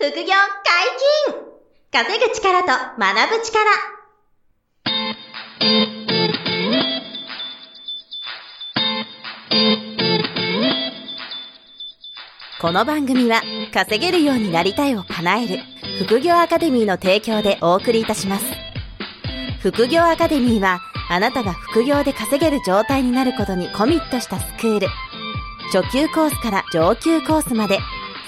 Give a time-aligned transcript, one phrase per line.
[0.00, 0.24] 副業解
[1.26, 1.34] 禁
[1.90, 3.64] 稼ぐ力と学ぶ力
[12.60, 13.42] この番組は
[13.74, 15.58] 稼げるようになりたいを叶える
[16.04, 18.44] 副業アカデミーの提供でお送りいたします。
[19.62, 20.78] 副業アカデミーは
[21.10, 24.86] あなたが副業で稼げる状態になることにコミットしたスクール。
[25.72, 27.80] 初級コースから上級コースまで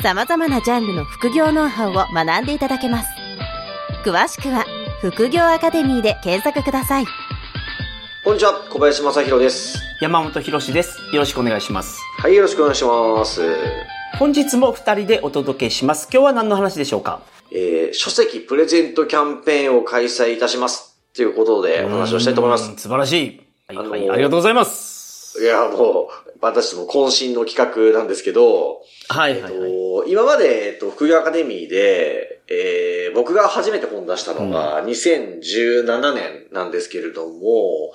[0.02, 3.08] 様々なジャンルの副業ノウハウを学んでいただけます。
[4.02, 4.64] 詳しくは
[5.02, 7.04] 副業アカデミーで検索ください。
[8.24, 9.78] こんにちは、小林正宏です。
[10.00, 10.98] 山本博史です。
[11.12, 12.00] よろしくお願いします。
[12.16, 13.42] はい、よろしくお願いします。
[14.18, 16.08] 本日も二人でお届けします。
[16.10, 17.20] 今日は何の話でしょうか？
[17.52, 20.98] えー、書籍プレゼントキャンペーンを開催いたします。
[21.14, 22.74] ということでお話をしたいと思います。
[22.74, 23.40] 素晴らしい。
[23.68, 25.42] はい、あのーはい、ありがとうございます。
[25.42, 29.72] いや、もう、私も渾身の企画なんですけど、はい、はい、えっはい。
[29.72, 29.79] と、
[30.10, 37.92] 今まで、えっと、副業アカデミーで、えー、僕が初めて本出したのが2017年なんですけれども、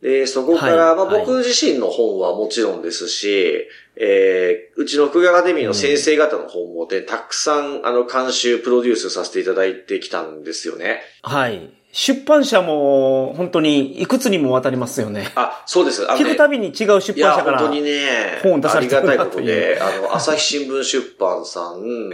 [0.00, 11.02] で、そこから、まあ、はいはい僕自身の本はもちろんですし、えー、うちの副業アカデミーの先生方の本もで、たくさん、あの、監修、プロデュースさせていただいてきたんですよね。
[11.22, 11.70] はい。
[11.92, 15.32] 出版社も本当にいくつにもわたりますよね。
[15.34, 16.08] あ、そうです。
[16.08, 17.58] あのね聞くたびに違う出版社から。
[17.58, 22.12] 本当にね、本出されてるなありがたいことで、あの、 朝日新聞出版さん、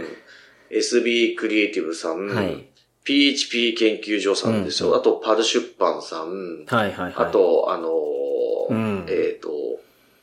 [0.71, 2.63] SB クリエイティブさん、はい。
[3.03, 4.89] PHP 研究所さんですよ。
[4.89, 7.13] うんあと、パル出版さん、はい、はい、はい。
[7.15, 9.49] あ、と、あのーうんえっ、と、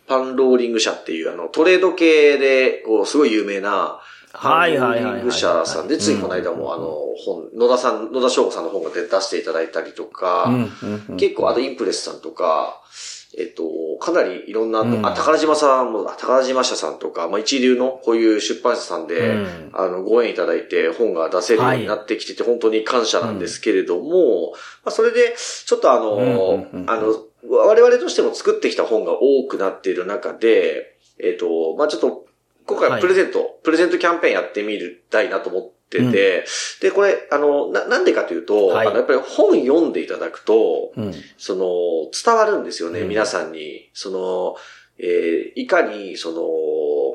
[0.07, 4.01] パンローリング社っていう、あの、トレード系で、こう、すごい有名な、
[4.35, 6.85] はいはいはい社さんで、ついこの間うんも、あの、
[7.25, 10.51] 本、野田さん、野田翔吾さんの本が出出していただいたりとか。
[11.17, 12.81] 結構、あとインプレスさんとか、
[13.37, 13.65] えっと、
[14.01, 15.07] かなりいろんな、うん。
[15.07, 19.71] あ、宝島さんも、あ宝島社さんとか、まあ一流のこういう出版社さんで、うん。
[19.73, 24.53] あの、ご縁いただいて本が出せるようになってきてて、本当に感謝なんですけれども、
[24.85, 25.35] まあそれで、
[25.67, 32.27] ちょっとあの、あの、我々としても作ってきた本が多くなっている中で、えっと、まあちょっと、
[32.67, 34.79] 今回はプレゼント、プレゼントキャンペーンやってみ
[35.11, 36.45] たいなと思ってて、
[36.81, 38.87] で、これ、あの、な、なんでかというと、はい。
[38.87, 41.15] あの、やっぱり本読んでいただくと、うん。
[41.37, 41.65] その、
[42.13, 43.09] 伝わるんですよね、うん。
[43.09, 43.91] 皆さんに。
[43.93, 44.57] その、
[44.99, 46.41] えーいかに、その、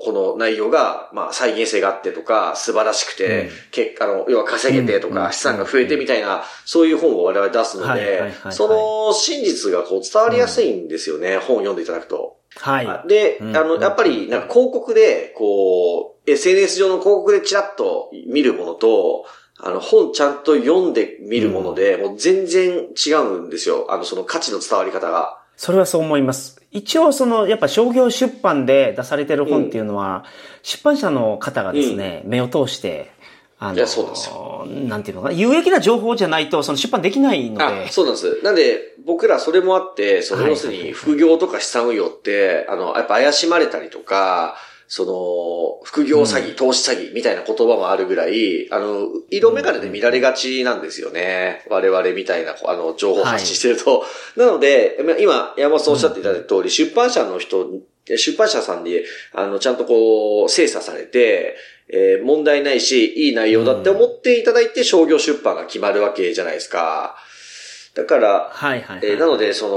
[0.02, 3.50] この内容が、まあ、再現性があってとか、素晴らしくて、うん。
[3.72, 5.34] 結果、あの、要は稼げてとか、うん。
[5.34, 8.54] 資産が増えてみたいな、そういう本を我々出すのはいはいはいでは、い。
[8.54, 12.38] その真実がこう伝わりやすいんですよね、本を読んでいただくと。
[12.58, 13.08] はい。
[13.08, 19.26] で、うんあの、やっぱり、なんか広告で、こう、SNS 上の広告でチラッと見るものと、
[19.62, 23.88] あの、本ちゃんと読んで見るもので、もう全然違うんですよ。
[23.90, 25.42] あの、その価値の伝わり方が。
[25.58, 26.62] それはそう思います。
[26.72, 30.24] 一応その、やっぱ商業出版で出されてる本っていうのは、
[30.64, 33.12] 出版社の方がですね、目を通して、
[33.62, 34.30] あいやそうなんです
[34.88, 38.40] なんていうのかな、有益な情報じゃないと、その出版できないのあで、、そうなんです。
[38.42, 44.56] なんで、僕らそれもあって、その、はい要するに、副業とか資産運用って、あの、やっぱ怪しまれたりとか、
[44.88, 51.66] その、副業詐欺、投資詐欺みたいな言葉もあるぐらい、あの、色眼鏡で見られがちなんですよね。
[51.72, 54.06] 我々みたいな、あの、情報発信してると。
[54.36, 57.68] なので、まあ今、山本さんおっしゃっていただいた通り、出版社の人、
[58.06, 59.00] 出版社さんに、
[59.34, 61.56] あの、ちゃんとこう、精査されて、
[61.92, 67.16] えー問題ないし、いい内容だって思っていただいて、商業出版が決まるわけじゃないですか。
[68.00, 69.00] だから、はいはいはい。
[69.04, 69.68] えーなので、そ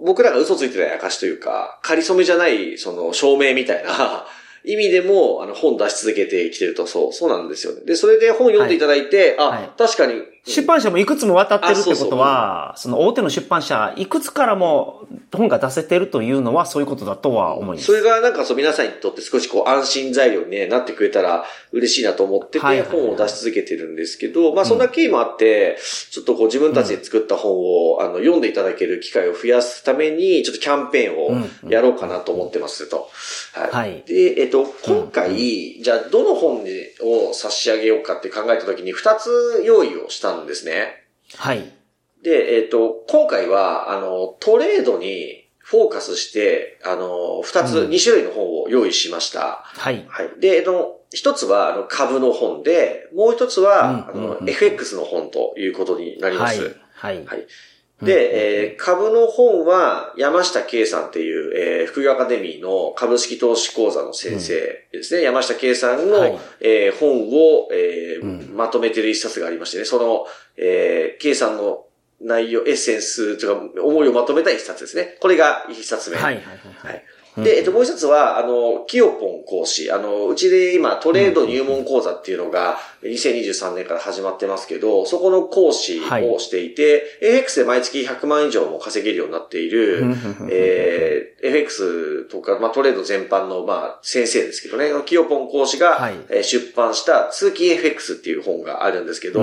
[0.00, 4.26] の、僕らが嘘ついてない証というか、仮初めじゃない、その、証明みたいな
[4.64, 7.82] 意味でも、あの、本出し続けてきてると、そう、そうなんですよね。
[7.84, 17.86] で、それで本読んでいただいて、あ、はい確かに、出版社もいくつも渡ってるってことは、その大手の出版社、いくつからも本が出せてるというのはそういうことだとは思います。
[17.86, 25.78] それがなんかそう皆さんにとって少しこう安心材料に、ね、なってくれたら嬉しいなと思ってて本を出し続けてるんですけど、まあそんな経緯もあって、
[26.10, 33.10] ちょっとこう自分たちで作った本をあの読んでいただける機会を増やすために、ちょっとキャンペーンをやろうかなと思ってますと。
[33.52, 33.70] はい。
[33.70, 34.02] はい。
[34.06, 36.64] で、えっと、今回、じゃあどの本
[37.02, 41.04] を差し上げようかって考えた時に2つ用意をしたんですね。
[41.36, 41.72] はい。
[42.22, 49.62] で、えっ、と、今回は、あの、トレードにフォーカスして、あの、二つ、うん二種類の本を用意しました。
[49.64, 50.04] はい。
[50.08, 50.40] はい。
[50.40, 56.76] で、えっと、一つは、あの、株の本で、もう一つは、あの、うんうんうん FX の本ということになりまはいす。。
[56.94, 57.24] はい。
[57.24, 57.46] はい
[58.02, 65.22] で、えー株の本は山下圭さんっていう、えー副業アカデミーの株式投資講座の先生ですね。
[65.22, 71.86] 山下圭さんの、はいえー本を、えーうんまとめてる一冊がありましてね、その、えー、圭さんの
[72.20, 75.16] 内容、エッセンスというか、思いをまとめた一冊ですね。
[75.20, 76.16] これが一冊目。
[76.16, 76.34] はい。
[76.34, 76.44] はい。
[76.44, 76.50] は
[76.90, 76.92] い。
[76.92, 77.04] はい
[77.44, 79.90] で、えっと、もう一つは、あの、キヨポン講師。
[79.90, 90.04] あの、うちで今、トレード入門講座っていうのが、2023年から始まってますけど、そこの講師をしていて、はい、FX で毎月100万以上も稼げるようになっている、
[90.50, 99.40] えー、FX とか、まあ、トレード全般の、まあ、先生ですけどね、キヨポン講師が、はい、出版した通勤 FX っていう本があるんですけど、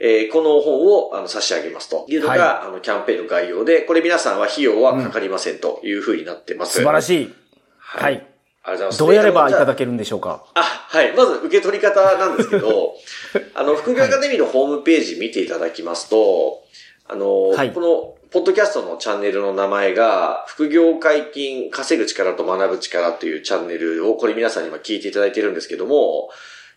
[0.00, 6.78] えー、この本をあの差し上げますというのが、はい、あの、キャンペーンの概要で、これ皆さんは費用はかかりませんというふうになってます。
[6.78, 7.34] 素晴らしい。
[7.78, 8.14] はい。
[8.14, 8.98] ありがとうございます。
[8.98, 10.44] どうやればいただけるんでしょうか？
[10.54, 11.12] あ、はい。
[11.14, 12.94] まず受け取り方なんですけど、
[13.54, 16.62] あの、副業アカデミーのホームページ見ていただきますと、
[17.06, 26.30] あの、はい、この、ポッドキャストのチャンネルの名前が、副業解禁、稼ぐ力と学ぶ力というチャンネルを、これ皆さんに今聞いていただいてるんですけども、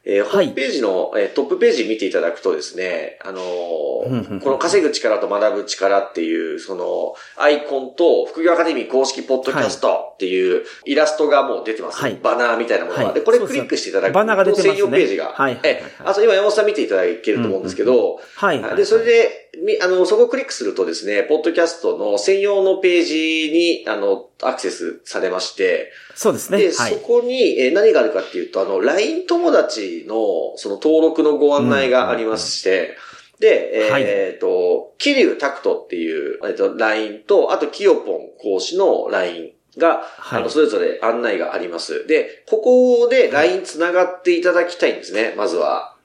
[0.05, 13.05] えー、ホームページの、えー、トップページ見ていただくとですね、あのー、この稼ぐ力と学ぶ力っていう、その、アイコンと、副業アカデミー公式ポッドキャストっていうイラストがもう出てます、はい、バナーみたいなものが。
[13.05, 15.33] はい、で、これクリックしていただくと、バナーが出てます、ね、専用ページが。
[15.33, 15.59] はい。
[15.63, 18.75] え、あと今山本さん見ていただけると思うんですけど、はい。
[18.75, 19.46] で、それで、み、
[19.81, 26.57] あの、そこをクリックするとですね、ポッドキャストの専用のページに、あの、アクセスされまして、そうですね。
[26.57, 32.97] で、はい、そこに、え何があるかっていうと、あの、LINE 友達の、その登録のご案内がありまして、
[33.35, 42.05] うん、で、えっ、ー、と、キリュウタクトっていう、えっ、と、LINE と、あと、キヨポン講師の LINE が、はい、あの、それぞれ案内があります。
[42.07, 45.96] で、ここで LINE 繋がっていただきたいんですね、まずは。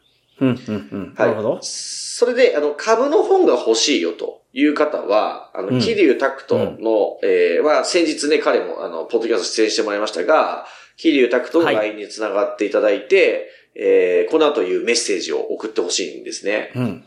[0.43, 1.15] うん、うん、うん。
[1.17, 1.59] なるほど。
[1.63, 6.77] それで、あの、株の本が欲しいよという方は、あの、キリュウタクトの、うん、
[7.23, 10.67] えー、まあ、先日ね、彼も、あの、ポッドキャスト出演してもらいましたが、
[10.97, 16.73] キリュウタクトの LINE に繋がっていただいて、はい、えー、この後いうメッセージを送ってほしいんですね。
[16.75, 17.05] うん。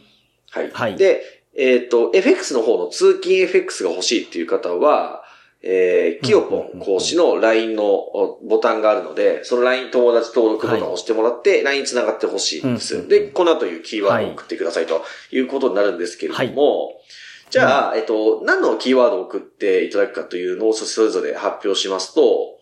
[0.52, 0.72] はい。
[0.72, 0.96] はい。
[0.96, 1.22] で、
[1.58, 5.25] えっ、ー、と、FX の方の通勤 FX が欲しいっていう方は、
[5.68, 7.84] えー、キヨポン講師の LINE の
[8.48, 13.08] ボタンがあるので、その LINE 友達登録ボタンを押してもらって、LINE 繋がってほしいんです。
[13.08, 16.92] で、この後いうキーワードを送ってくださいということになるんですけれども、
[17.50, 22.60] じゃあ、えっと、何のキーワードを送っていただくかというのをそれぞれ発表しますと、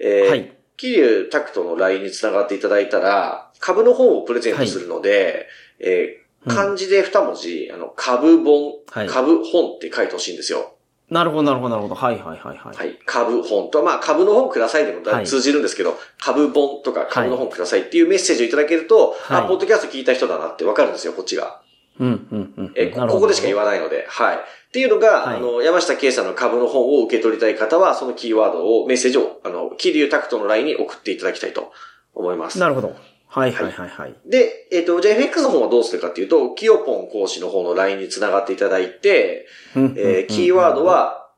[0.00, 0.56] えー、はい。
[0.76, 5.46] キリュウタクトの LINE に繋がっていただいたら、株の本をプレゼントするので、
[5.78, 10.74] えー、漢字で二文字、あの、株本、株本って書いてほしいんですよ。
[11.12, 11.94] なるほど、なるほど、なるほど。
[11.94, 12.76] はいはいはいはい。
[12.76, 12.98] はい。
[13.04, 21.60] 株本と、まあ株の本くださいでも通じるんですけど、はい、株本とか株の本くださいっていうメッセージをいただけると、はい、あ、ポッドキャスト聞いた人だなってわかるんですよ、こっちが。
[22.00, 22.72] うん、うん、うん。
[22.76, 24.36] え、ここでしか言わないので、はい。
[24.36, 24.38] っ
[24.72, 31.72] ていうのが、はい、あの、山下圭さんの株の本を受け取りたい方は、そのキーワードを、メッセージを、あの、キリュータクトの LINE に送っていただきたいと
[32.14, 32.58] 思います。
[32.58, 32.96] なるほど。
[33.32, 34.14] はいはいはいはい。
[34.26, 41.30] で、えっ、ー、と、じゃあ FX の方はどうするかっていうと、キヨポン講師の方の LINE に繋がっていただいて、えー、キーワードは、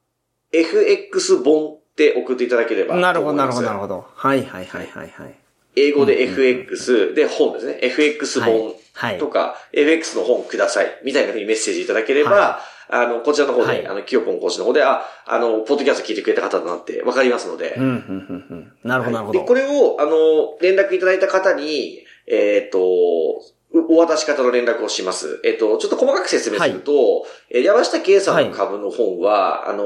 [0.50, 4.06] FX 本って送っていただければなるほど、なるほど、なるほど。
[4.12, 5.43] はいはいはいはいはい。
[5.76, 7.78] 英語で FX で本ですね。
[7.82, 8.74] FX 本
[9.18, 10.86] とか、FX の本ください。
[11.04, 17.74] みたいなふうにメッセージいただければ、あの、こちらの方で、あの、キヨポン講師の方で、あ、あの、ポッドキャスト聞いてくれた方だなってわかりますので。
[17.76, 18.72] うん、うん、うん。
[18.84, 19.40] なるほど、なるほど。
[19.40, 22.80] で、これを、あの、連絡いただいた方に、えっ、と、
[23.88, 25.40] お渡し方の連絡をします。
[25.44, 29.84] えっと、ちょっと細かく説明すると、はい、山下圭さんの株の本は、はい、あの、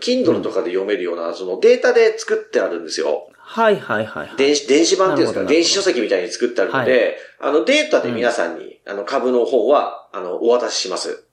[0.00, 3.29] Kindle とかで読めるような、そのデータで作ってあるんですよ。
[3.52, 11.26] はいはいはい、電子、電子版っていうんですか、電子書籍みたいに作ってあるので、はい、あの、データで皆さんに、うん、あの、株の本は、あの、お渡しします。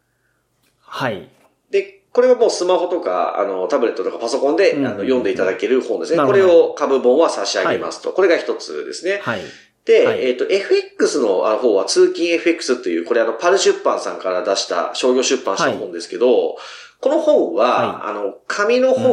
[0.80, 1.30] はい。
[1.70, 6.26] で、これはもうスマホとか、あの、タブレットとかパソコンで、うん、あの読んでいただける本ですね。
[6.26, 8.12] これを株本は差し上げますと。
[8.14, 9.20] これが一つですね。
[9.22, 9.42] はい。
[9.86, 16.58] で、はい、えっ、ー、と、FX の方は通勤 FX という、これあの、パル出版さんから出した商業出版した本ですけど、はい、
[17.00, 19.12] この本は、はい、あの、紙の本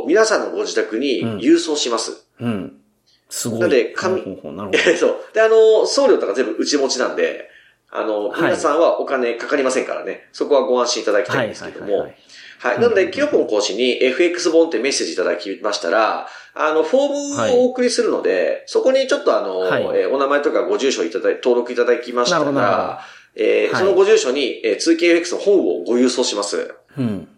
[0.00, 2.12] を皆さんのご自宅に郵送します。
[2.12, 2.18] うん。
[2.40, 2.80] うん、
[3.28, 3.60] すごい。
[3.60, 4.22] なので、紙、
[4.96, 5.16] そう。
[5.34, 7.50] で、あの、送料とか全部内持ちなんで、
[7.90, 10.28] あの、皆さんはお金かかりませんからね。
[10.32, 11.98] そこはご安心いただきたいんですけども。
[12.58, 12.80] はい。
[12.80, 23.00] なので、キヨポン講師に FX 本ってメッセージいただきましたら、あの、フォームをお送りするので、はい、そこにちょっとあの、はい、えー、お名前とかご住所いただ登録いただきましたら、
[23.34, 26.74] えー、はい、そのご住所に、えー、通勤 FX の本をご郵送します。
[26.98, 27.28] うん。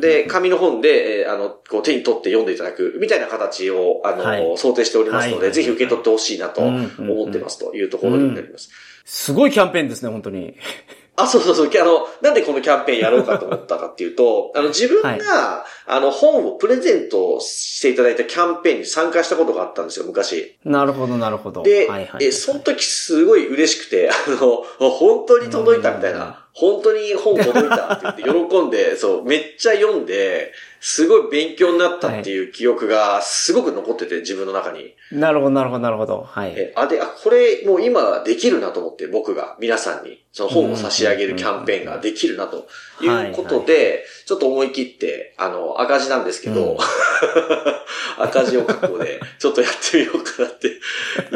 [0.00, 8.70] で、紙の本で、えー、あの、こう手に取って読んでいただく、みたいな形を、あの、はい、想定しておりますので、ぜひ受け取ってほしいなと思ってますというところになります。
[9.04, 10.56] すごいキャンペーンですね、本当に。
[11.16, 11.66] あ、そうそうそう。
[11.68, 20.56] あの、なんでこのキャンペーンやろうかと思ったかっていうと、 あの、自分が、はい、あの、本をプレゼントしていただいたキャンペーンに参加したことがあったんですよ、昔。
[20.64, 21.62] なるほど、なるほど。
[21.62, 26.43] で、はいはい、え、その時すごい嬉しくて、あの、本当に届いたみたいな。
[26.54, 34.94] 本当に本届いたって言って喜んで、 そう、めっちゃ読んで、すごい勉強になったっていう記憶がすごく残ってて、自分の中に。
[35.10, 36.22] なるほど、なるほど、なるほど。
[36.28, 36.52] はい。
[36.54, 42.68] え、あ、で、あ、これもう今できるなと思って、僕が皆さんに、その本を差し上げるキャンペーンができるなと
[43.00, 46.76] いうことで、ちょっと思い切って、あの、赤字なんですけど、うん
[48.18, 50.68] 赤字を覚悟で、ちょっとやってみようかなって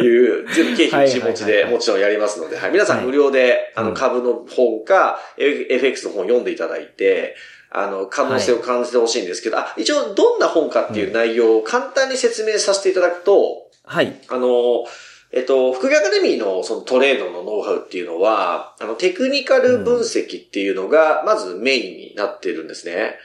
[0.01, 5.08] いう、全部経費一持ちでもちろんやりますので、はい、皆さん無料で、あの、うん株の本か、
[5.39, 7.37] FX の本読んでいただいて、
[7.71, 14.15] あの、可能性を感じてほしいんですけど、あ、一応どんな本かっていう内容を簡単に説明させていただくと、はい。
[14.29, 14.85] あの、
[15.31, 23.17] えっと、副業アカデミーのそのトレードのノウハウっていうのは、あの、テクニカル分析っていうのが、まずメインになってるんですね。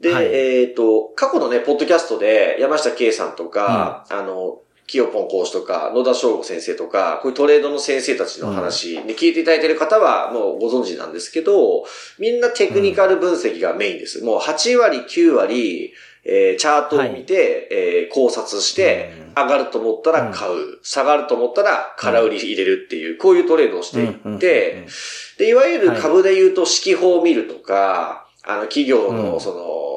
[0.00, 11.84] で、はいえっと、過去のね、ポッドキャストで山下圭さんとか、あの、キヨポン講師とか、野田翔吾先生とか、こういうトレードの先生たちの話に聞いていただいている方はもうご存知なんですけど、
[12.18, 14.22] みんなテクニカル分析がメインです。
[14.24, 15.92] もう8割、9割、
[16.24, 24.86] えーチャートを見て、えー考察して、上がると思ったら買う、下がると思ったら空売り入れるっていう、こういうトレードをしていうんって、
[25.38, 29.16] で、いわゆる株で言うと指揮法を見るとか、あの、企業うん。
[29.16, 29.95] のその、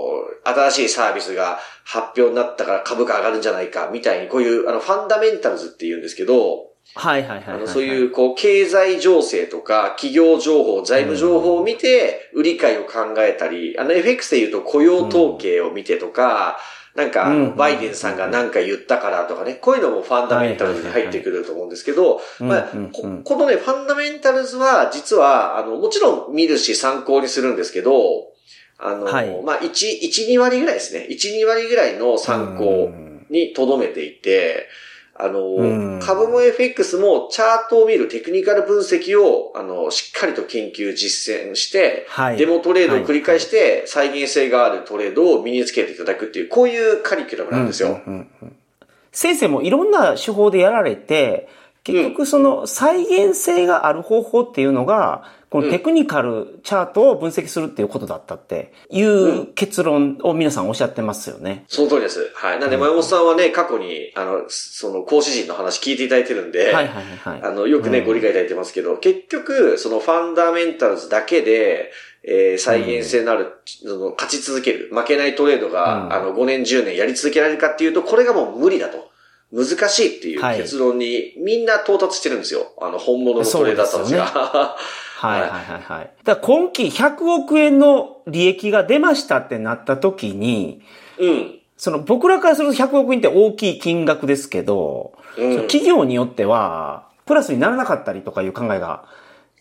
[0.53, 7.55] 新しいサービスが発表になったから株価上がるんじゃないか、みたいに、こういう、あの、ファンダメンタルズって言うんですけど、はいはいはいはい。
[7.55, 16.57] あの、そういう、こう、経済情勢とか、企業情報、財務情報を見て、売り買いを考えたり、あの、FX で言うと雇用統計を見てとか、
[16.95, 28.29] なんか、バイデンさんが何か言ったからとかね、こういうのもファンダメンタルズに入ってくると思うんですけど、まあこうんこのね、ファンダメンタルズは、実は、あの、もちろん見るし参考にするんですけど、
[28.79, 31.07] あの、はいまあ、1、1、2割ぐらいですね。
[31.09, 32.91] 1、2割ぐらいの参考
[33.29, 34.67] に留めていて、
[35.21, 42.37] あの、うん株も FX もチャートを見るテクニカル分析を、あの、しっかりと研究実践して、はい。
[42.37, 48.01] デモトレードを繰り返して、再現性があるトレードを身につけていただくっていう、こういうカリキュラムなんですよ。
[48.07, 48.55] うんうんうん
[49.11, 51.49] 先生もいろんな手法でやられて、
[51.91, 61.65] 結局その再現性がある方法っていうのが、このテクニカルチャートを分析するっていうことだったっていう結論を皆さんおっしゃってますよね。
[61.67, 62.31] その通りです。
[62.35, 62.59] はい。
[62.59, 67.41] なんで、前本さんはね、過去に、あの、その、講師陣の話聞いていただいてるんで、はいはいはいはい。
[67.43, 71.91] あの、よくね、うんご理解いただいてますけど、結局、そのファンダメンタルズだけで、
[72.23, 79.08] えー再現性のある、その勝ち続ける、負けないトレードが、うんあの、5年、10年やり続けられるかっていうと、これがもう無理だと。
[79.51, 82.73] 難しいっていうはい結論に、みんな到達してるんですよ。
[82.79, 84.25] あの、本物のトレーダーたちが。
[85.19, 86.11] はいはいはいはい。
[86.23, 90.81] だ今期100億円の利益が出ましたってなった時に、
[91.17, 91.59] うん。
[91.75, 95.57] その僕らからすると100億円って大きい金額ですけど、うん。
[95.63, 99.03] 企業によっては、プラスにならなかったりとかいう考えが、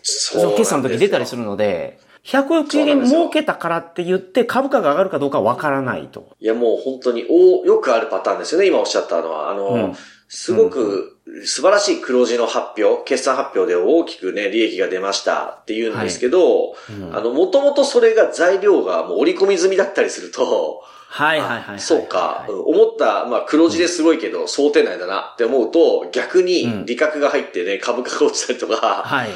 [0.02, 1.42] そその決算の時出たりする。
[1.42, 6.36] るので、100億円儲けたからって言って株価が上がるかどうかわからないと。
[6.40, 9.50] いや、もう本当に、およくあるパターンですよね、今おっしゃったのは。
[9.50, 9.96] あの、うん
[10.28, 21.80] すごく素晴らしい黒字の発表、決算発表で大きくね、利益が出ましたって言うんですけど、うんあの、もともとそれが材料がもう織り込み済みだったりすると、はいはいはいはい。
[21.80, 29.30] そうか、思った、まあ黒字ですごいけど、想定内だなって思うと、逆に利確が入ってね、株価が落ちたりとか、はい。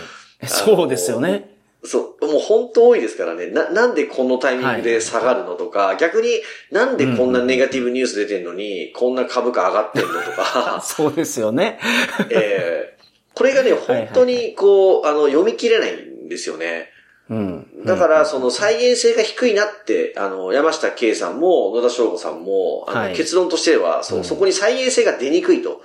[0.46, 1.51] そうですよね。
[1.84, 3.46] そう、もう本当多いですからね。
[3.48, 6.28] な、なんでこのタイミングで下がるのとか、逆に
[6.70, 11.78] なんでこんなネガティブニュース出てんのに、こんな株価上がってんのとか、 そうですよね。
[12.30, 13.02] えー
[13.34, 16.90] これがね、はいはい本当にこう、あの、読み切れないんですよね。
[17.30, 17.66] うん。
[17.86, 25.82] だから、その再現性が低いなって、あの、山下圭さんも、野田翔吾さんも、あの、はい結論としては、そうう、んそこに再現性が出にくいと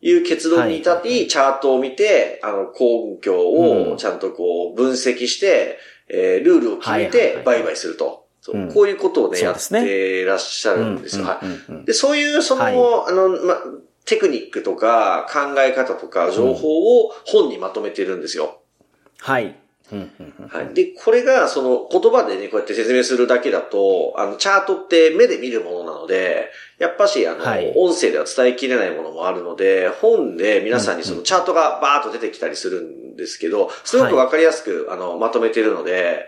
[0.00, 5.78] いう結論に至り、はいチャートを見て、あの、根拠うんをちゃんとこう、分析して、
[6.08, 8.26] えールールを決めてはい売買すると。
[8.40, 11.26] そううんこういうことをね、やってらっしゃるんですよ。
[11.26, 11.40] は
[11.82, 11.84] い。
[11.84, 13.56] で、そういう、その、はいあの、ま、
[14.06, 18.60] テクニックとか考え方とか情報を本にまとめてるんですよ。
[19.18, 19.56] はい。
[20.48, 20.74] はい。
[20.74, 36.26] で、これが、その、言葉でね、こうやって説明するだけだと、あの、チャートって目で見るものなので、やっぱし、あの、はい音声では伝えきれないものもあるので、本で皆さんにそのチャートがバーッと出てきたりするんですけど、すごくわかりやすく、あの、まとめてるので、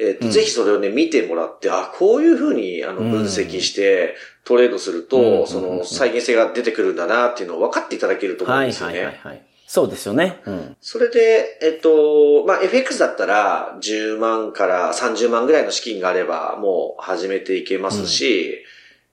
[0.00, 4.14] えっと、うんぜひそれをね、見てもらって、あ、こういうふうに、あの、うん分析して、
[4.44, 8.98] トレードすると、うんその、再現性が出てくるんだなっていうのを分かっていただけると思うんはいですよね。
[8.98, 9.47] はいはいはい。
[9.68, 10.40] そうですよね。
[10.46, 10.76] うん。
[10.80, 18.64] それで、えっと、まあ、FX だったら、10万から30万ぐらいの資金があれば、もう始めていけますし、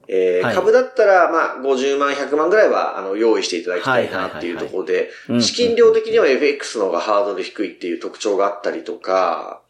[0.07, 9.61] えーはい株だったら、まあ、50万、100万ぐらいは、あの、用意していただきたいなっていうところでうん、資金量的には FX の方がハードル低いっていう特徴があったりとか、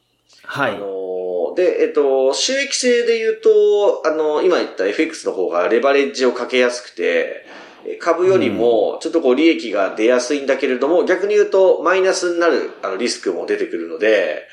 [0.44, 0.76] はい。
[0.76, 7.56] あの、で、えっと、収益性で言うと、あの、今言った FX の方がレバレッジをかけやすくて、え
[8.00, 14.48] 株よりも、ちょっとこう利益が出やすいんだけれども、逆に言うと、マイナスになる、あの、リスクも出てくるので、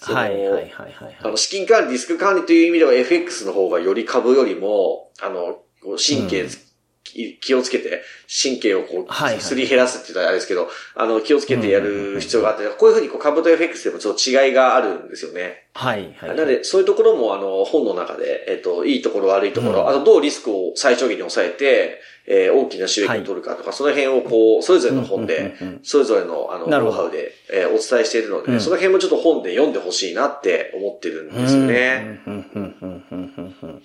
[0.00, 1.16] はいはいはいはいはい。
[1.22, 5.58] あの、資金管理、リスク管理という意味では FX の方がより株よりも、あの、
[5.96, 6.68] 神経つ、
[7.02, 8.02] き気をつけて、
[8.42, 15.67] 神経をこう、すり減らすって言ったらあれですけど、あの、気をつけてやる必要があって、こういうふうにこう株と FX でもちょっと違いがあるんですよね。
[15.78, 16.28] はいはい。
[16.30, 32.20] なので、そういうところも、あの、本の中で、えっと、いいところ、悪いところ、うんあと、どうリスクを最小限に抑えて、えー大きな収益を取るかとか、その辺をこう、それぞれの本でうんうんうんうん、それぞれの、あの、ノウハウで、えーお伝えしているので、うんその辺もちょっと本で読んでほしいなって思ってるんですよね。
[32.26, 33.82] うんうんうんうんうんうんうん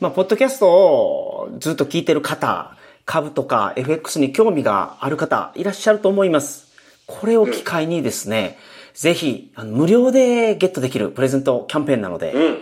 [0.00, 6.68] まあ、ポッドキャストをずっと聞いてる方、株とか FX に興味がある方、いらっしゃると思います。
[7.06, 8.58] これを機会にですね、
[8.98, 12.58] ぜひ、あの無料でゲットできるプレゼントキャンペーンなので、うん。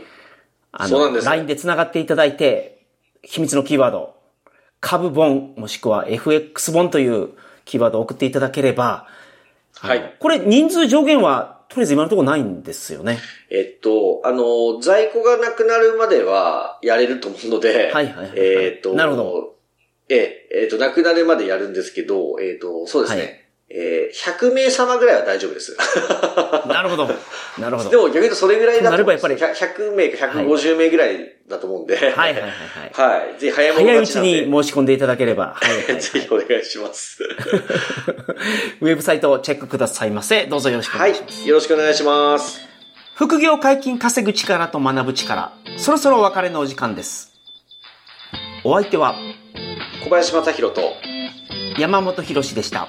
[0.70, 2.84] あの、そうなんです LINE で繋がっていただいて、
[3.22, 4.14] 秘密のキーワード、
[4.80, 7.30] 株本、もしくは FX 本という
[7.64, 9.08] キーワードを送っていただければ、
[9.76, 10.14] はい。
[10.20, 13.18] これ人数上限は、とりあえず今のところないんですよね。
[13.48, 19.56] えっと、あの、在庫がなくなるまではやれると思うので、はいはいはいはいえっと、なるほど。
[20.10, 20.16] え
[20.52, 23.22] え、えっと、なくなるまでやるんですけど、えっと、そうですね。
[23.22, 25.76] はいえー、100名様ぐらいは大丈夫です。
[26.68, 27.08] なるほど。
[27.58, 27.90] なるほど。
[27.90, 31.96] でも逆に言うとそれぐらいだとなればやっぱり100 100名か150名ぐらいだと思うんで。
[31.96, 32.50] はいはいはいはい。
[33.10, 33.38] はい。
[33.40, 34.14] ぜひ早いもの早いうち。
[34.20, 35.56] に申し込んでいただければ。
[35.56, 37.18] はいはいはい ぜひお願いします。
[38.80, 40.46] ウェブサイトをチェックくださいませ。
[40.46, 41.48] どうぞよろしくおはい願いします。。
[41.48, 42.60] よろしくお願いします。
[43.16, 45.52] 副業解禁稼ぐ力と学ぶ力。
[45.76, 47.32] そろそろお別れのお時間です。
[48.62, 49.16] お相手は
[50.04, 50.82] 小林正宏と、
[51.78, 52.88] 山本博史でした。